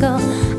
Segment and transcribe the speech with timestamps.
[0.00, 0.49] skull